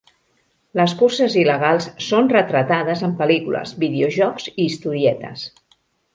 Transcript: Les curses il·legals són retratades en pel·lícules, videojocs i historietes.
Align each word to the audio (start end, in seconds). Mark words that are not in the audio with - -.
Les 0.77 0.95
curses 1.01 1.35
il·legals 1.41 1.87
són 2.05 2.31
retratades 2.33 3.05
en 3.09 3.15
pel·lícules, 3.21 3.75
videojocs 3.85 4.51
i 4.55 4.59
historietes. 4.67 5.47